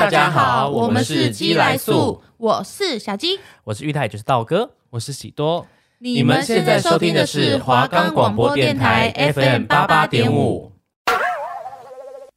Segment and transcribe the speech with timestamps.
[0.00, 5.66] 大家好，我们是鸡来素，我是小鸡，我是玉泰，就是道哥，我是喜多。
[5.98, 10.72] 你们现在收听的是华冈广播电台 FM 八八点五。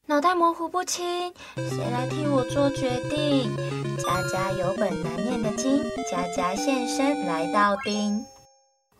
[0.07, 3.49] 脑袋模糊不清，谁来替我做决定？
[3.97, 8.21] 家家有本难念的经，家家现身来到丁。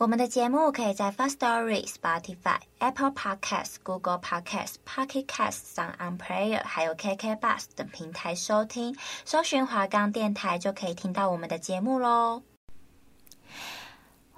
[0.03, 8.93] 我们的节目可以在 Firstory、Spotify、Apple Podcasts、Google Podcasts、Pocket Casts、SoundOn Player，还有 KK Bus 等平台收听，
[9.23, 12.43] 搜寻华冈电台就可以听到我们的节目喽。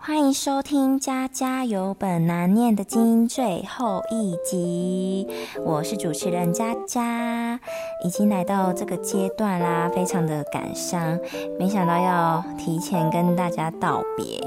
[0.07, 5.27] 欢迎收听《家家有本难念的经》最后一集，
[5.65, 7.59] 我是主持人佳佳，
[8.05, 11.19] 已经来到这个阶段啦，非常的感伤，
[11.57, 14.39] 没想到要提前跟大家道别。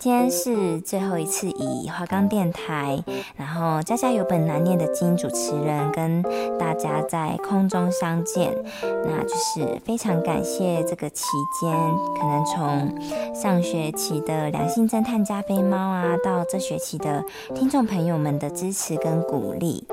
[0.00, 3.02] 今天是最后一次以华冈电台，
[3.36, 6.22] 然后家家有本难念的经主持人跟
[6.58, 8.56] 大家在空中相见，
[9.04, 11.24] 那就是非常感谢这个期
[11.60, 11.70] 间，
[12.18, 19.84] 可能从上学期的两金侦探加菲猫啊，到这学期的听众朋友们的支持跟鼓励。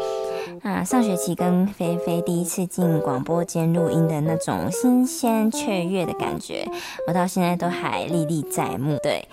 [0.65, 6.67] 啊，上学期跟菲菲第一次进广播间录音的那种新鲜雀跃的感觉，
[7.07, 8.97] 我到现在都还历历在目。
[9.03, 9.23] 对，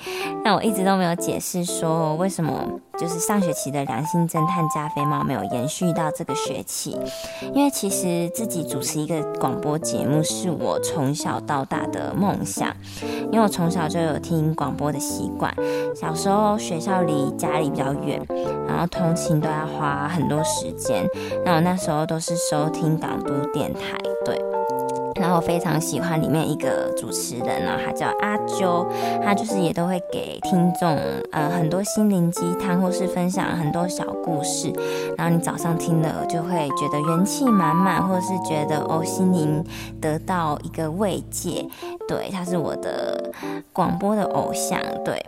[0.45, 2.53] 但我一直都没有解释说为什么。
[2.99, 6.97] 就是上学期的良心侦探加菲猫没有延续到这个学期，
[7.53, 12.69] 因为其实自己主持一个广播节目是我从小到大的梦想，
[13.33, 15.53] 因为我从小就有听广播的习惯，
[15.97, 18.25] 小时候学校离家里比较远，
[18.69, 21.05] 然后通勤都要花很多时间，
[21.45, 24.41] 那我那时候都是收听港都电台，对。
[25.21, 28.85] 然后我非常喜欢里面一个主持人呢，他叫阿啾，
[29.23, 30.89] 他就是也都会给听众
[31.31, 34.73] 呃很多心灵鸡汤，或是分享很多小故事。
[35.17, 39.63] 然后你早上听了就会觉得元气满满，或是觉得哦心灵
[40.01, 41.65] 得到一个慰藉。
[42.09, 43.31] 对，他是我的
[43.73, 44.81] 广播的偶像。
[45.05, 45.25] 对，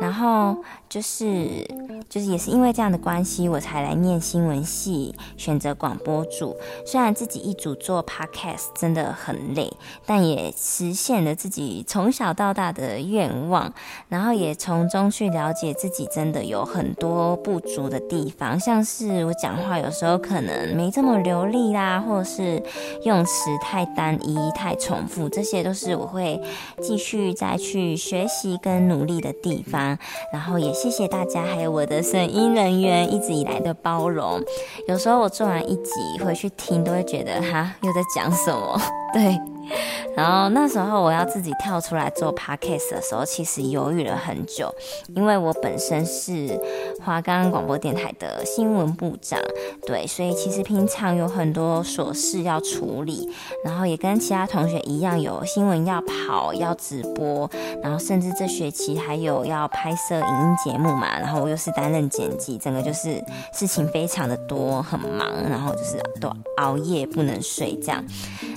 [0.00, 0.56] 然后
[0.88, 1.66] 就是。
[2.10, 6.54] 就是也是因为这样的关系，我才来念新闻系，选择广播组。
[6.86, 9.72] 虽然自己一组做 podcast 真的很累，
[10.06, 13.72] 但也实现了自己从小到大的愿望。
[14.08, 22.62] 然后也从中去了解自己真的有很多不足的地方，像是我讲话有时候可能没这么流利啦，或者是
[23.04, 26.40] 用词太单一、太重复，这些都是我会
[26.80, 29.83] 继续再去学习跟努力的地方。
[30.32, 32.04] 然后也谢谢大家，还有我的。
[32.04, 34.38] 声音人员一直以来的包容，
[34.86, 35.90] 有时候我做完一集
[36.22, 38.78] 回去听，都会觉得哈，又在讲什么？
[39.12, 39.53] 对。
[40.16, 44.72] 然后那时候我要自己跳出来做 podcast 的时候，其实犹豫了很久，
[45.14, 46.58] 因为我本身是
[47.02, 49.40] 华冈广播电台的新闻部长，
[49.86, 53.28] 对，所以其实平常有很多琐事要处理，
[53.64, 57.50] 然后也跟其他同学一样有新闻要跑、要直播，
[57.82, 63.22] 然后甚至这学期还有要拍摄影音节目嘛，然后我又是担任剪辑，整个就是
[63.52, 68.04] 事情非常的多，很忙，然后就是都熬夜不能睡这样。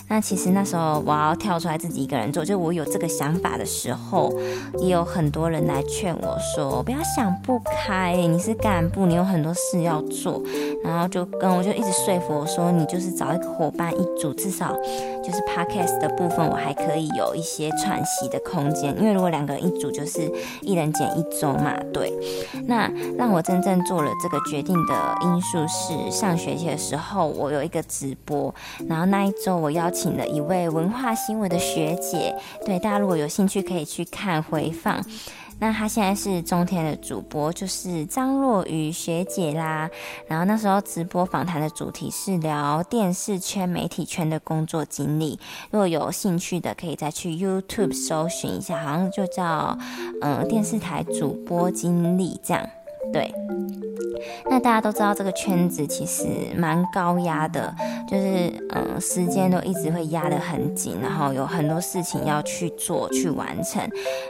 [0.07, 4.31] 那其实那时候我要跳出来自己一个人做，就我有这个想法的时候，
[4.79, 10.41] 也有很多人来劝我说：“不要想不开，你是干部，你有很多事要做。”
[10.83, 14.73] 然后就跟我就一直说服我说：“你就是找一个伙伴一组，至少
[15.23, 18.95] 就是 podcast 的部分我还可以有一些喘息的空间。
[18.97, 20.31] 因为如果两个人一组，就是
[20.61, 22.13] 一人减一周嘛。”对。
[22.67, 28.53] 那让我真正做了这个决定的因素是上学期的时候，我有一个直播，
[28.87, 29.91] 然后那一周我邀。
[29.97, 35.03] 请了一位文化新闻的学姐，对，大家如果有兴趣可以去看回放。
[35.59, 39.89] 那她现在是中天的主播，就是张若昀学姐啦。
[40.27, 45.39] 然后那时候直播访谈的主题是聊电视圈、媒体圈的工作经历。
[45.71, 49.75] 如果有兴趣的，可以再去 YouTube 搜寻一下，好像就叫
[50.21, 52.69] 嗯、电视台主播经历这样。
[53.13, 53.33] 对，
[54.49, 56.25] 那大家都知道这个圈子其实
[56.55, 57.73] 蛮高压的，
[58.07, 63.81] 就是嗯，时间都一直会压得很紧，然后有很多事情要去做去完成。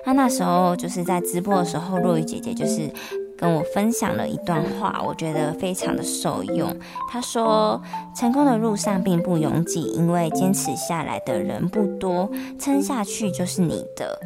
[0.05, 2.89] 那那时候就是在直播的时候，若雨姐姐就是。
[3.37, 6.75] 跟我分享了一段话，我觉得非常的受用。
[7.09, 7.81] 他说
[8.15, 12.29] ：“成功的路上并不拥挤，因为坚持下来的人不多，
[12.59, 14.19] 撑下去就是你的。”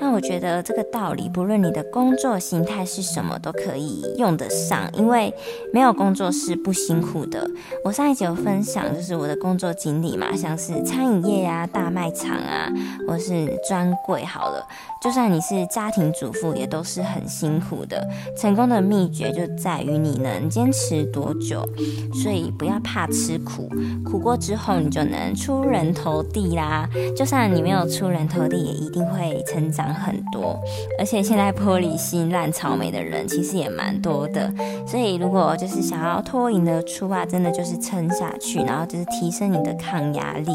[0.00, 5.32] 那我觉得这个道理，不论你的工作形态是什么，都可以用得上，因为
[5.72, 7.48] 没有工作是不辛苦的。
[7.84, 12.70] 我上一集有分享，就是我的工作经历嘛，像是餐饮业啊、大卖场啊，
[13.08, 14.64] 或是专柜，好了，
[15.02, 18.06] 就算你是家庭主妇，也都是很辛苦的。
[18.36, 21.66] 成功的秘诀就在于你能坚持多久。
[22.12, 23.68] 所以不要怕吃苦，
[24.04, 26.88] 苦过之后你就能出人头地啦。
[27.16, 30.58] 就算你没有出人头地，也一定会成长很多。
[30.98, 34.52] 而且现在玻璃心、烂草莓的人其实也蛮多的。
[34.86, 40.52] 所以如果就是想要脱颖而出啊，真的就是撑下去，然后就是提升你的抗压力，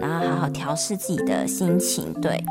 [0.00, 2.12] 然后好好调试自己的心情。
[2.20, 2.42] 对。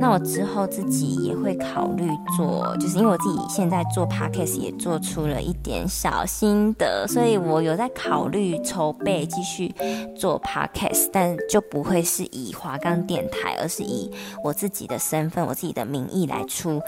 [0.00, 9.74] 那我之后自己也会考虑做，就是因为我自己现在做 podcast 也做出了一点小心得，所以我有在考虑筹备继续
[10.16, 14.10] 做 podcast，但就不会是以华冈电台，而是以
[14.42, 16.80] 我自己的身份、我自己的名义来出。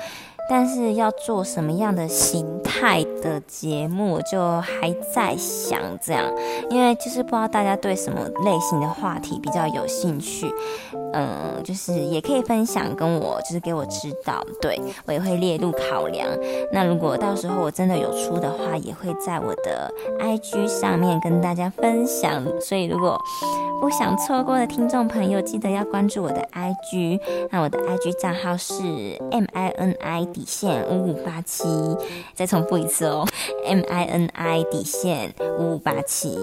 [0.50, 6.24] 但是要做什么样的形态的节目，就还在想这样，
[6.70, 10.50] 因为就是不知道大家对什么类型的话题比较有兴趣，
[11.12, 16.28] 嗯，就是也可以分享跟我，就是给我指导，对，我也会列入考量。
[16.72, 22.44] 那如果到时候我真的有出的话，也会在我的 IG 上面跟大家分享。
[22.60, 23.20] 所以如果
[23.80, 27.20] 不想错过的听众朋友，记得要关注我的 IG。
[27.50, 28.82] 那我的 IG 账号是
[29.30, 30.28] M I N I。
[30.30, 31.64] 底线五五八七，
[32.34, 33.26] 再重复一次哦
[33.64, 36.38] ，M I N I 底线五五八七。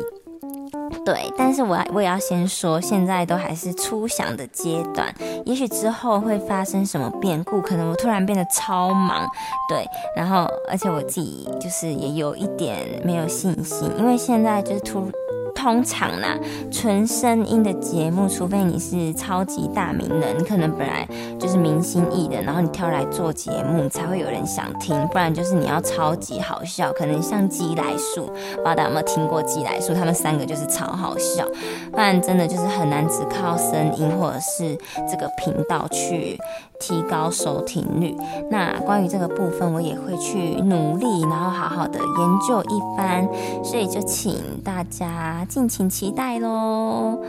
[1.03, 5.13] 对，但是我我也要先说，现在都还是初想的阶段，
[5.45, 9.27] 也许之后会发生什么变故，可能我突然变得超忙，
[9.69, 9.85] 对，
[10.15, 15.11] 然后而且我自己就是也有一点没有信心，因为现在就是突。
[15.55, 16.37] 通常啦，
[16.69, 21.07] 纯声音的节目，除非你是超级大名人，你可能本来
[21.39, 24.95] 就是明星艺人，然后你跳来做节目，才会有人想听。
[25.07, 29.93] 不然就是你要超级好笑，可能像鸡来素，不知道大家有没有听过鸡来素？
[29.93, 31.43] 他们三个就是超好笑。
[31.91, 34.77] 不然真的就是很难只靠声音或者是
[35.09, 36.37] 这个频道去
[36.79, 38.15] 提高收听率。
[38.51, 43.27] 那关于这个部分，我也会去努力，然后好好的研究一番。
[43.63, 45.44] 所以就请大家。
[45.45, 47.19] 敬请期待喽！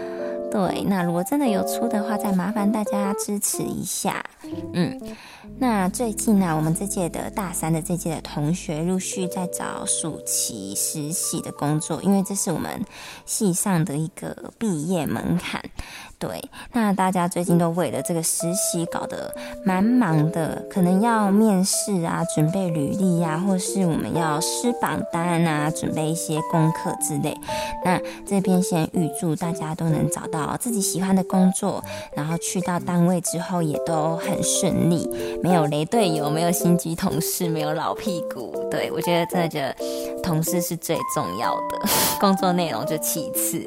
[0.49, 4.25] 对，那如果真的有出的话，再麻烦大家支持一下。
[4.73, 4.99] 嗯，
[5.59, 12.81] 那最近呢、我们这届的大三的这届的同学陆续在找暑期实习的工作，因为这是我们
[13.27, 15.61] 系上的一个毕业门槛。
[16.19, 16.43] 对，
[16.73, 19.31] 那大家最近都为了这个实习搞得
[19.67, 27.37] 蛮忙的，可能要面试啊，准备履历呀、啊，或是我们要施榜单啊，准备一些功课之类。
[27.85, 31.85] 那这边先预祝大家都能找到自己喜欢的工作，
[32.17, 35.07] 然后去到单位之后也都很顺利，
[35.43, 38.67] 没有雷队友，没有心机同事，没有老屁股。
[38.71, 39.77] 对，我觉得真的觉得
[40.23, 41.89] 同事是最重要的，
[42.19, 43.63] 工作内容就其次。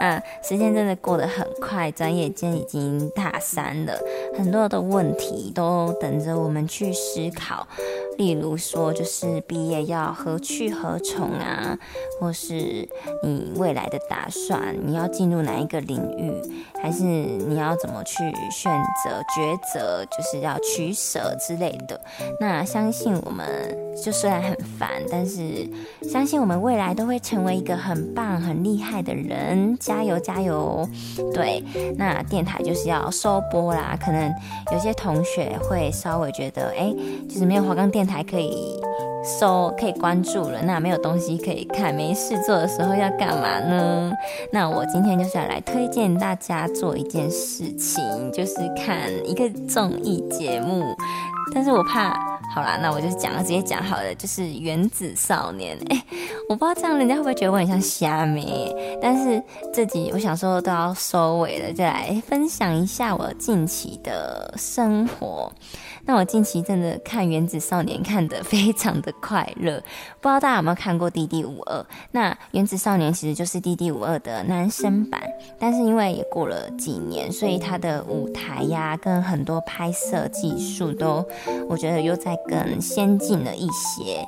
[0.00, 3.98] 嗯，时间真的过得很快，转眼间已经大三了，
[4.36, 7.66] 很多的问题都等着我们去思考。
[8.18, 11.78] 例如说，就是毕业要何去何从啊，
[12.20, 12.86] 或是
[13.22, 16.32] 你未来的打算，你要进入哪一个领域，
[16.82, 18.18] 还是你要怎么去
[18.50, 18.72] 选
[19.04, 21.98] 择抉择，就是要取舍之类的。
[22.40, 23.46] 那相信我们，
[24.04, 25.68] 就虽然很烦，但是
[26.02, 29.76] 相信我们未来都会成为一个很棒、很厉害的人。
[29.78, 30.88] 加油，加油！
[31.32, 31.62] 对，
[31.96, 33.96] 那电台就是要收播啦。
[34.00, 34.28] 可能
[34.72, 36.92] 有些同学会稍微觉得，哎，
[37.28, 38.80] 就是没有华冈电台可以
[39.22, 40.60] 搜，可以关注了。
[40.62, 44.10] 那没有东西可以看，没事做的时候要干嘛呢？
[44.50, 50.82] 那我今天就是要来推荐大家做一件事情，就是看一个综艺节目。
[51.54, 52.18] 但是我怕，
[52.58, 55.78] 好啦，那我就讲了，直接讲好了，就是《原子少年》。
[55.94, 56.04] 哎，
[56.48, 58.74] 我不知道这样人家会不会觉得我很像虾米？
[59.00, 59.40] 但是
[59.72, 65.52] 这集我想说都要收尾了，就来分享一下我近期的生活。
[66.04, 69.74] 那我近期真的看《原子少年》看得非常的快乐，
[70.20, 71.44] 不知道大家有没有看过《D.D.
[71.44, 71.80] 五二》？
[72.12, 73.92] 那《原子少年》其实就是《D.D.
[73.92, 75.20] 五二》的男生版，
[75.60, 81.22] 但是因为也过了几年，所以他的舞台呀、跟很多拍摄技术都，
[81.68, 84.26] 我觉得又在更先进了一些。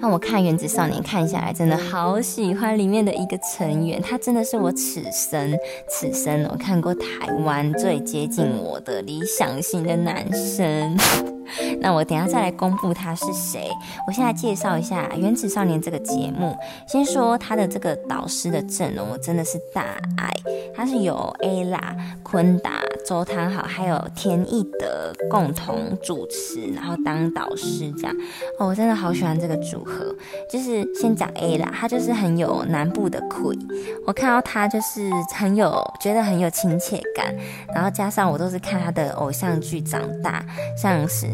[0.00, 5.56] 那我看《原子少年》看下来，真的好喜欢里面的一个成员，他真的是我此生
[5.88, 10.96] 此生我看过台湾最接近我的理想型的男生。
[11.78, 13.70] 那我等下再来公布他是谁。
[14.06, 16.56] 我现在介绍一下《原子少年》这个节目。
[16.88, 19.82] 先说他的这个导师的阵容，我真的是大
[20.16, 20.32] 爱。
[20.74, 28.16] 他是有 Ella、坤达、周汤豪，还有田义德共同主持，然后当导师这样。
[28.58, 30.14] 哦，我真的好喜欢这个组合。
[30.50, 33.58] 就是先讲 A 啦他就是很有南部的 Queen。
[34.06, 37.34] 我看到他就是很有，觉得很有亲切感。
[37.74, 40.44] 然后加上我都是看他的偶像剧长大，
[40.80, 41.26] 像是。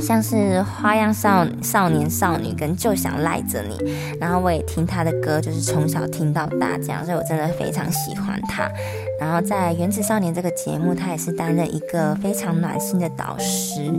[0.00, 3.76] 像是花样少少年少女跟就想赖着你，
[4.18, 8.70] 然后我也听他的歌，就是从小听到大这样，所以我真的非常喜欢他。
[9.20, 13.92] 然后在《原子少年》这个节目，他也是担任一个非常暖心的导师，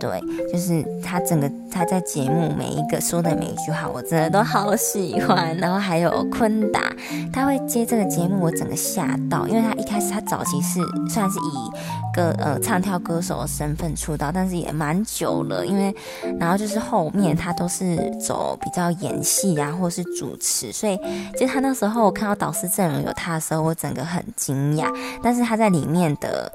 [0.00, 0.18] 对，
[0.50, 5.56] 就是他整个他在节目目每一个说的每一句话，我真的都好喜欢。
[5.58, 6.92] 然后还有坤达，
[7.32, 15.94] 他会接这个节目，我整个吓到，因为他一开始他早期是算是以歌呃唱跳歌手的身份出道，但是也蛮久了，因为
[16.38, 20.98] 然后就是后面他都是走比较演戏啊，或是主持，所以
[21.36, 24.92] 其实他那时候我看到导师阵容有他的时候，我整个很惊讶。
[25.22, 26.50] 但是他在里面的，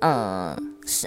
[0.00, 0.56] 呃，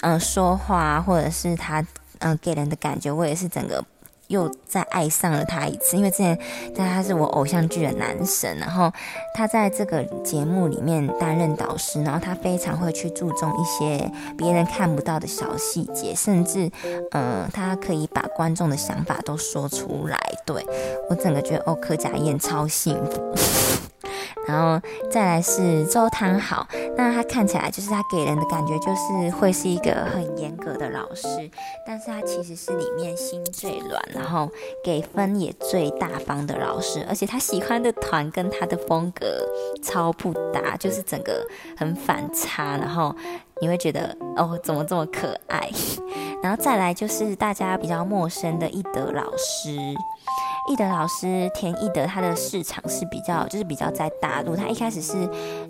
[0.01, 1.83] 呃，说话或者是他，
[2.19, 3.83] 嗯、给人的感觉，我也是整个
[4.27, 5.97] 又再爱上了他一次。
[5.97, 6.37] 因为之前
[6.75, 8.91] 但他是我偶像剧的男神，然后
[9.33, 16.71] 他在这个节目里面担任导师，然后他非常会去注重一些别人看不到的小细节，甚至，
[17.11, 20.19] 呃，他可以把观众的想法都说出来。
[20.45, 20.65] 对，
[21.09, 23.33] 我整个觉得哦，柯佳燕超幸福。
[24.47, 31.27] 然后再来是周汤好，那他看起来就是他给人的感觉就是会是一个很严格的老师，
[31.85, 34.49] 但是他其实是里面心最软，然后
[34.83, 39.25] 给分也最大方的老师，而且他喜欢的团跟他的风格
[39.83, 41.45] 超不搭，就是整个
[41.77, 43.15] 很反差，然后
[43.61, 45.69] 你会觉得哦，怎么这么可爱？
[46.43, 49.75] 然后再来就是大家比较陌生的一德老师。
[50.67, 54.55] 易德老师田易德，他的市场是比较，就是比较在大陆。
[54.55, 55.13] 他一开始是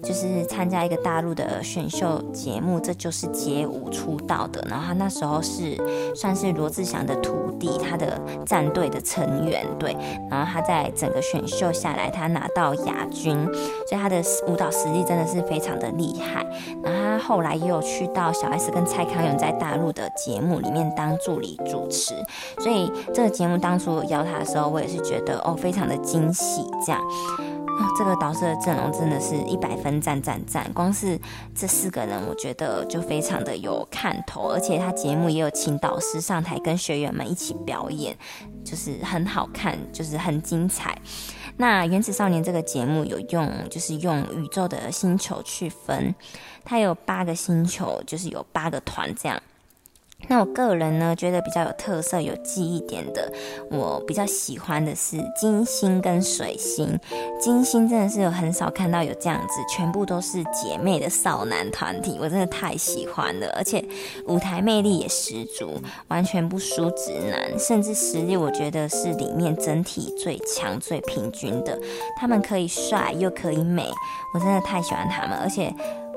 [0.02, 4.66] 就是参加一个大陆的选秀节目，这就是街舞出道的。
[4.70, 5.78] 然后他那时候是
[6.16, 9.66] 算是罗志祥的徒弟，他的战队的成员。
[9.78, 9.96] 对，
[10.32, 13.36] 然后他在整个选秀下来，他拿到亚军，
[13.90, 16.46] 所以他的舞蹈实力真的是非常的厉害。
[16.82, 22.16] 然后他后来也有去到小 S 跟蔡康永在大陆的节目里面当助理主持。
[22.60, 24.96] 所以这个节目当初邀他的时候，我也。
[24.96, 30.65] 是觉得哦，非常的惊喜，这样，哦，这个导师的阵容真的是一百分，赞赞赞！
[30.74, 31.20] 光是
[31.54, 38.15] 这四个人，我觉得就非常的有看头，而且他节目也有请导师上台跟学员们一起表演，
[38.63, 40.98] 就是很好看，就是很精彩。
[41.58, 46.15] 那《原子少年》这个节目有用，就是用宇宙的星球去分，
[46.63, 49.38] 它有八个星球，就是有八个团这样。
[50.27, 53.32] 那我个人呢，觉得比较有特色、有记忆点的，
[53.70, 57.00] 我比较喜欢的是金星跟水星。
[57.39, 63.84] 金星真的是有很少看到有这样子，全部都是姐妹的少男团体，我真的太喜欢了，而且
[64.27, 71.79] 舞台魅力也十足，完全不输直男，甚至实力我觉得是里面整体最强、最平均的。
[72.20, 73.88] 他们可以帅又可以美，
[74.34, 75.74] 我真的太喜欢他们，而且。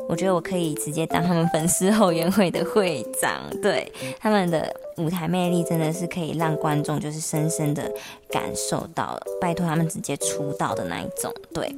[0.09, 7.93] 我觉得我可以直接当他们粉丝后援会的会长，对，他们的舞台魅力真的是可以让观众就是深深的
[8.31, 11.71] 感受到，拜托他们直接出道的那一种，对。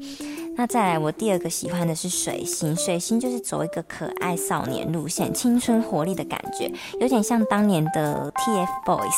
[0.56, 6.70] 那再来，我第二个喜欢的是水星，水星就是走一个可爱少年路线，青春活力的感觉，
[7.00, 9.14] 有点像当年的 TFBOYS。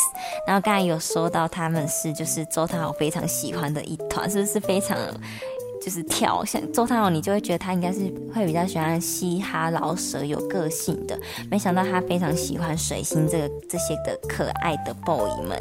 [0.46, 4.96] 然后刚才有说到他们是就是周汤豪非常喜欢的一团，是不是非常？
[5.84, 8.00] 就是跳，像周汤豪，你就会觉得他应该是
[8.32, 11.18] 会比较喜欢嘻哈老舍、有个性的。
[11.50, 15.60] 没想到他非常喜欢水星这个这些的可爱的 boy 们。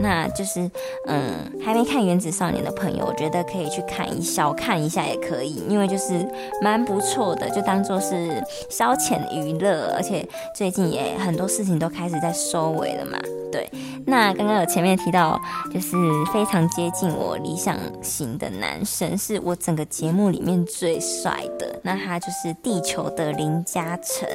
[0.00, 0.70] 那就是，
[1.06, 6.24] 嗯，还没看《原子少年》的朋友，我觉得可以去看一小看一下也可以，因为就是
[6.62, 9.92] 蛮不错的，就当做是消遣娱乐。
[9.96, 13.18] 而且最近也很多事情都开始在收尾了嘛。
[13.50, 13.66] 对，
[14.06, 15.40] 那刚刚有前面提到，
[15.72, 15.96] 就是
[16.32, 21.80] 非常接近我理想型的男生，是我整个节目里面最帅的。
[21.82, 24.28] 那他就是地球的林嘉诚。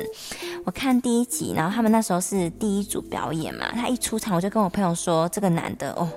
[0.66, 6.10] 我看第一集，然后他们那时候是第一组表演嘛，他一出场，我就跟我朋友说，这个男的哦，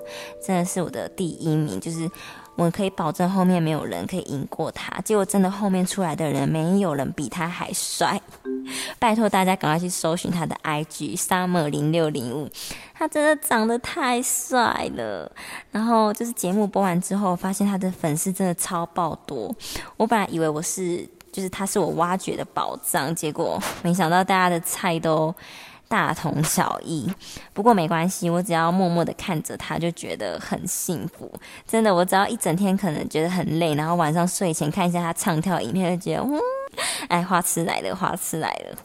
[0.47, 2.11] 真的是我的第一名，就是。
[2.56, 8.20] 我可以保证后面没有人可以赢过他，结果真的后面出来的人没有人比他还帅。
[8.98, 12.48] 拜托大家赶快去搜寻他的 IG Summer 零六零五，
[12.94, 15.30] 他真的长得太帅了。
[15.70, 19.54] 然后就是节目播完之后，发现他的粉丝真的超爆多。
[19.96, 25.32] 我本来以为我是就是他是我挖掘的宝藏，结果没想到大家的菜都。
[25.88, 27.09] 大同小异，
[27.52, 31.33] 不过没关系，我只要默默的看着他，就觉得很幸福。
[31.66, 36.40] 真的，我只要一整天可能觉得很累，然后晚上睡前看一下他唱跳影片，就觉得，嗯，
[37.09, 38.76] 哎，花痴来了，花痴来了。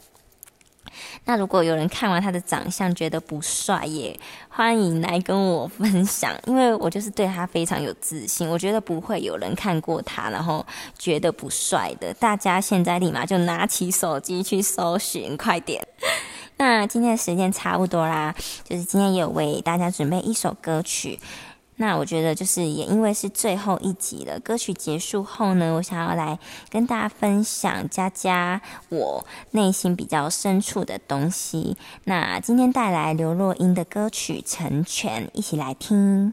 [1.24, 4.18] 那如果有人看完他的长相觉得不帅，耶
[4.48, 8.48] 欢迎来跟我分享，因为我就是对他非常有自信。
[8.48, 10.64] 我觉得不会有人看过他然后
[10.98, 12.12] 觉得不帅的。
[12.14, 15.86] 大家现在立马就拿起手机去搜寻，快点！
[16.58, 21.18] 那今天的时间差不多啦，就是今天也有为大家准备一首歌曲。
[21.82, 26.38] 那我觉得就是也因为是最后一集了，歌曲结束后呢，我想要来
[26.70, 31.76] 跟大家分享佳佳我内心比较深处的东西。
[32.04, 36.32] 那今天带来刘若英的歌曲《成全》，一起来听。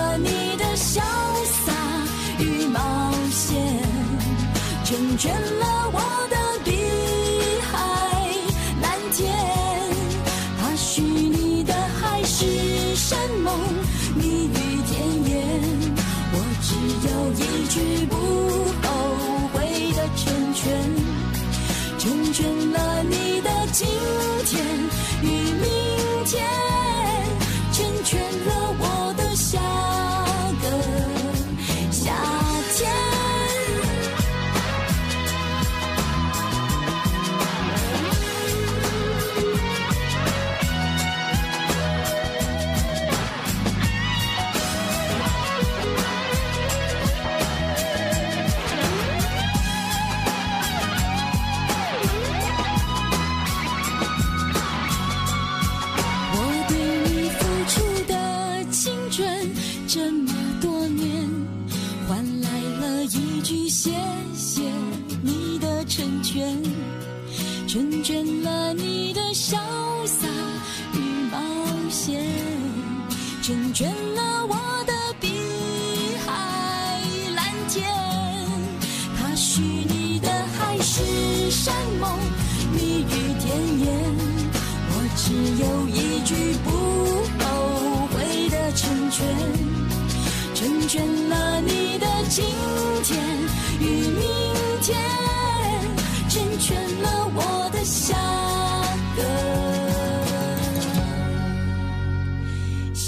[0.00, 0.98] 和你的潇
[1.44, 1.72] 洒
[2.38, 3.60] 与冒险
[4.82, 5.69] 成全了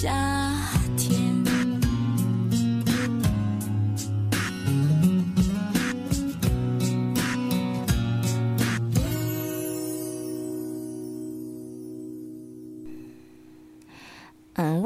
[0.03, 0.32] Chao.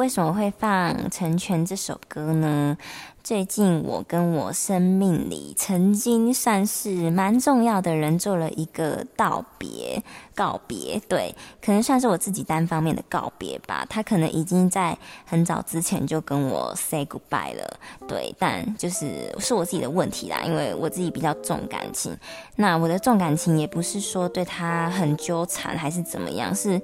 [0.06, 2.78] 为什么会放《成全》这首歌呢？
[3.24, 10.00] 最近我跟我生命里曾经算是蛮重要的人做了一个道别
[10.36, 13.84] 告别，对，可能算是我自己单方面的告别吧。
[13.90, 22.16] 他可能已经在很早之前就跟我 say goodbye 了，对，但就是是我自己的问题啦，因为我自己比较重感情。
[22.54, 26.80] 那我的重感情也不是说对他很纠缠还是怎么样，是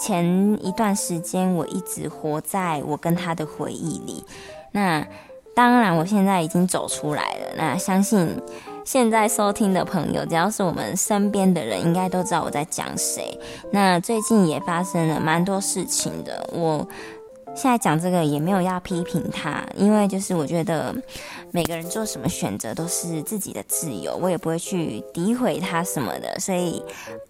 [0.00, 4.24] 前一段时间我一直活在我跟他的回忆里，
[4.72, 5.06] 那。
[5.54, 7.46] 当然，我现在已经走出来了。
[7.56, 8.40] 那相信
[8.84, 13.36] 现在收听的朋友，只要是我们身边的人，应该都知道我在讲谁。
[13.72, 16.48] 那最近也发生了蛮多事情的。
[16.52, 16.86] 我
[17.60, 20.94] 现在讲这个也没有要批评他，因为就是我觉得
[21.50, 26.38] 每个人做什么选择都是自己的自由，我也不会去诋毁他什么的。
[26.38, 26.80] 所以，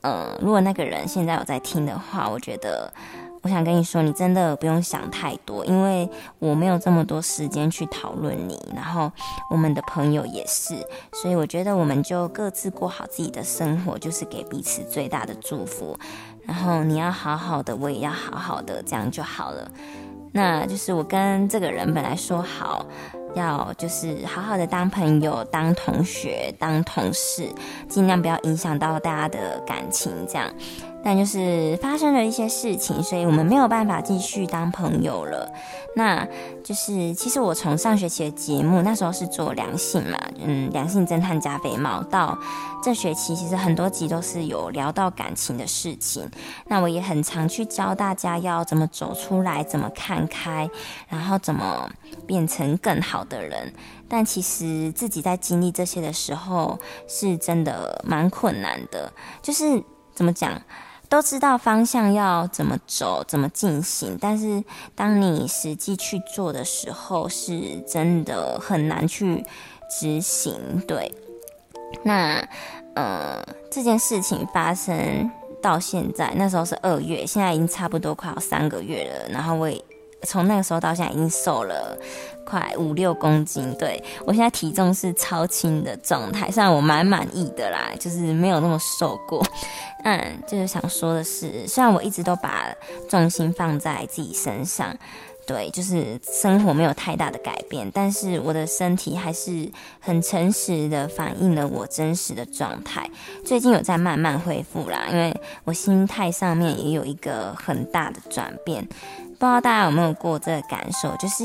[0.02, 2.92] 嗯、呃，如果那个人现在有在听的话，我觉得。
[3.40, 6.10] 我想跟你说，你真的不用想太多，因为
[6.40, 9.10] 我没有这么多时间去讨论你，然后
[9.48, 10.74] 我们的朋友也是，
[11.12, 15.96] 所以我觉得我们就各自过好自己的生活，就是给彼此最大的祝福。
[16.42, 19.70] 然后你要好好的，我也要好好的，这样就好了。
[20.32, 22.86] 那就是我跟这个人本来说好，
[23.38, 27.48] 要就是好好的当朋友、当同学、当同事，
[27.88, 30.52] 尽量不要影响到大家的感情，这样。
[31.04, 35.48] 但就是发生了一些事情，所以我们没有办法继续当朋友了。
[35.94, 36.26] 那
[36.62, 42.36] 就是其实我从上学期的节目那时候是做良性嘛，嗯，良性侦探加菲猫，到
[42.82, 46.28] 这学期其实很多集都是有聊到感情的事情。
[46.66, 50.68] 那我也很常去教大家要怎么走出来，怎么看开，
[51.08, 51.88] 然后怎么
[52.26, 53.72] 变成更好的人。
[54.08, 59.12] 但其实自己在经历这些的时候，是真的蛮困难的。
[59.42, 59.82] 就是
[60.14, 60.60] 怎么讲？
[61.10, 64.62] 都知道方向要怎么走，怎么进行，但是
[64.94, 69.42] 当你实际去做的时候，是真的很难去
[69.88, 70.82] 执行。
[70.86, 71.10] 对，
[72.02, 72.46] 那
[72.94, 75.30] 呃，这件事情发生
[75.62, 79.82] 到现在，那时候是二月，现在已经差不多快要三个月了，然后我也。
[80.22, 81.96] 从那个时候到现在，已经瘦了
[82.44, 83.74] 快五六公斤。
[83.78, 89.44] 对，我现在体重是超轻的状态，虽然我蛮满意的啦，就是没有那么瘦过。
[90.04, 92.66] 嗯，就是想说的是，虽然我一直都把
[93.08, 94.96] 重心放在自己身上，
[95.44, 103.10] 对，就是生活没有太大的改变，但是我的身体还是很诚实的反映了我真实的状态。
[103.44, 108.86] 最近有在慢慢恢复啦，因为我心态上面也有一个很大的转变。
[109.38, 111.44] 不知道大家有没有过这个感受，就是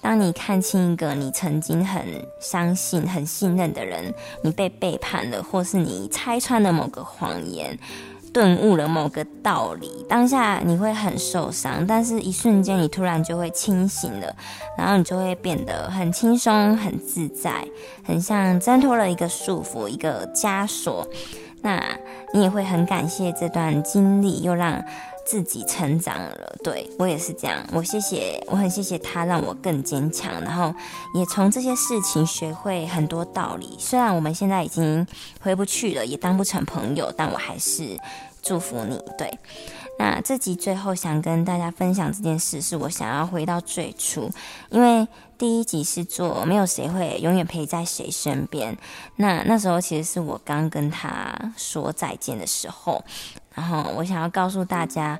[0.00, 2.02] 当你看清一个你曾经很
[2.40, 4.12] 相信、很信任的人，
[4.42, 7.78] 你被背叛了，或是你拆穿了某个谎言，
[8.32, 14.34] 顿悟了某个道理，当下你会很受伤，但是一瞬间你突然就会清醒了，
[14.78, 17.68] 然后你就会变得很轻松、很自在，
[18.02, 21.06] 很像挣脱了一个束缚、一个枷锁。
[21.60, 21.82] 那
[22.32, 24.82] 你也会很感谢这段经历，又让。
[25.24, 27.66] 自己成长了，对，我也是这样。
[27.72, 30.72] 我谢谢，我很谢谢他，让我更坚强，然后
[31.14, 33.74] 也从这些事情学会很多道理。
[33.78, 35.06] 虽然我们现在已经
[35.40, 37.98] 回不去了，也当不成朋友，但我还是
[38.42, 39.00] 祝福你。
[39.16, 39.38] 对，
[39.98, 44.30] 那这集最后想跟大家分享这件事，是我想要回到最初，
[44.70, 45.08] 因为
[45.38, 48.76] 第一集是做没有谁会永远陪在谁身边。
[49.16, 53.02] 那那时候其实是我刚跟他说再见的时候。
[53.54, 55.18] 然后我想要告诉大家，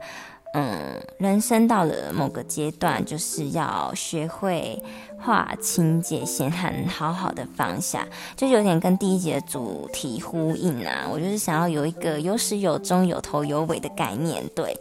[0.54, 4.82] 嗯，人生到了某个阶段，就是要学会
[5.20, 11.06] 划清界限，很好好的放下，就有点跟第一节的主题呼应啊。
[11.10, 14.76] 我就是想要有一个有始有终、有头有尾的概念，对，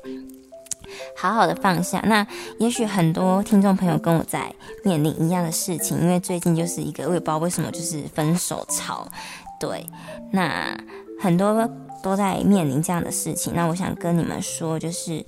[1.15, 1.99] 好好的放下。
[2.05, 2.25] 那
[2.59, 9.07] 也许很多听众朋友跟我在面临一样的事情，因为最近就是一个我也不知道为什么就是分手潮，
[9.59, 9.85] 对，
[10.31, 10.75] 那
[11.19, 11.69] 很多。
[12.03, 15.25] 都在面临这样的事情，那我想跟你们说，就是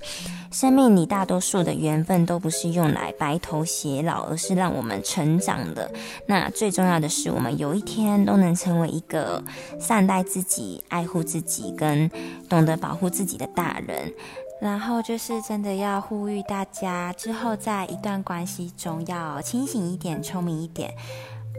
[0.52, 5.90] 生命里大多数的缘分都不是用来白头偕老，而是让我们成长的。
[6.28, 9.42] 那最重要的是，我们有一天都能成为一个
[9.80, 12.12] 善待自己、爱护自己跟
[12.50, 14.14] 懂得保护自己的大人。
[14.62, 20.94] 然后就是真的要呼吁大家，之后在一段关系中要清醒一点、聪明一点。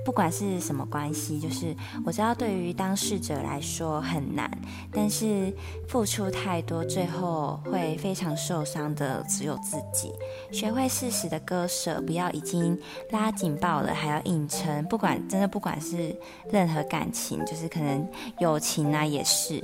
[0.04, 4.50] 不管是什么关系，就是我知道对于当事者来说很难，
[4.92, 5.52] 但是
[5.88, 10.12] 付出太多，最后会非常受伤的只有自己。
[10.52, 12.78] 学会适时的割舍，不要已经
[13.11, 14.85] 拉紧抱了还要硬撑。
[14.85, 16.14] 不管真的不管是
[16.50, 19.59] 任何感情，就是可能友情啊也是。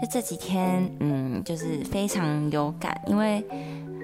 [0.00, 3.44] 就这几天，嗯，就是非常有感，因为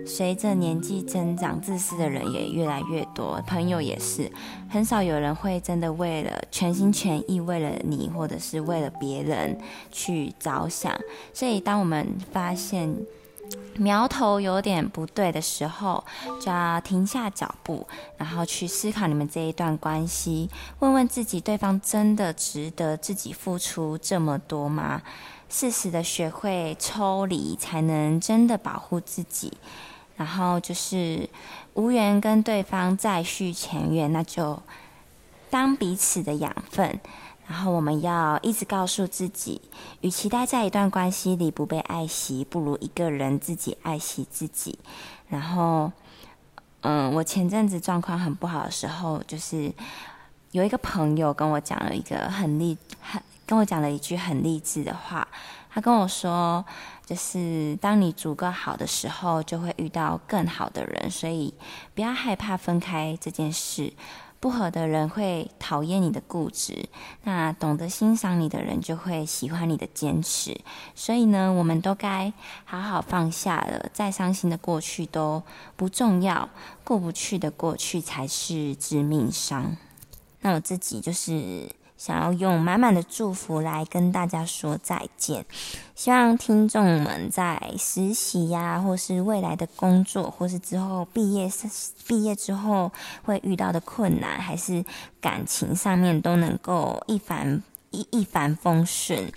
[0.07, 4.31] 随着年纪增长，自私的人也越来越多，朋友也是，
[4.69, 9.59] 很少有人会真的为了全心全意为了你，或者是为了别人
[9.93, 10.93] 去着想。
[11.33, 12.95] 所以，当我们发现
[13.77, 16.05] 苗头有点不对的时候，
[16.41, 17.87] 就要停下脚步，
[18.17, 20.49] 然后去思考你们这一段关系，
[20.81, 25.03] 问问自己，对方真的值得自己付出这么多吗？
[25.49, 29.53] 适时的学会抽离，才能真的保护自己。
[30.21, 31.27] 然后就是
[31.73, 34.63] 无缘跟对方再续前缘，那就
[35.49, 37.01] 当彼此的养分。
[37.49, 39.63] 然后我们要一直告诉自己，
[40.03, 44.79] 与其待在一段关系里不被爱惜，不如一个人自己爱惜自己。
[45.31, 45.91] 然后，
[46.83, 49.73] 嗯，我前阵子状况很不好的时候，就是
[50.51, 55.27] 有一个朋友跟我讲了一个很励很跟我讲了一句很励志的话，
[55.71, 56.65] 他跟我说。
[57.07, 61.53] 就是当你足够好的时候，就会遇到更好的人，所以
[61.93, 63.93] 不要害怕分开这件事。
[64.39, 66.89] 不合的人会讨厌你的固执，
[67.25, 70.57] 那懂得欣赏你的人就会喜欢你的坚持。
[70.95, 72.33] 所以呢，我们都该
[72.65, 75.43] 好好放下了，再伤心的过去都
[75.75, 76.49] 不重要，
[76.85, 79.77] 过不去的过去才是致命伤。
[80.43, 81.69] 那我自己就是。
[82.01, 85.45] 想要用满满的祝福来跟大家说再见，
[85.95, 91.47] 希望听众们在实习呀，或是未来的工作，或是之后毕业
[92.07, 92.91] 毕业之后
[93.23, 94.83] 会遇到的困难，还是
[95.21, 99.31] 感情上面都能够一帆一一帆风顺，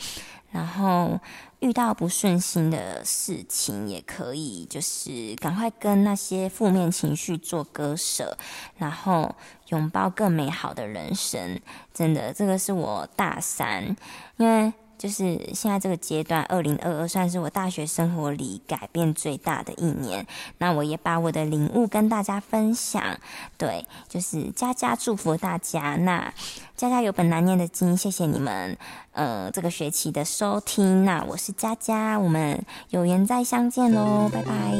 [0.50, 1.20] 然后。
[1.64, 8.38] 遇到不顺心的事情，也可以就是赶快跟那些负面情绪做割舍，
[8.78, 9.34] 然后
[9.70, 11.62] 拥抱更美好的人生。
[11.94, 13.96] 真的，这个是我大三，
[14.36, 14.74] 因为。
[15.04, 20.26] 就是现在这个阶段，二零二二算是我大学生活里改变最大的一年。
[20.60, 23.20] 那我也把我的领悟跟大家分享。
[23.58, 25.98] 对，就是佳佳祝福大家。
[25.98, 26.34] 那
[26.78, 28.78] 佳佳有本难念的经，谢谢你们，
[29.12, 31.04] 呃，这个学期的收听。
[31.04, 34.74] 那我是佳佳，我们有缘再相见喽，拜拜。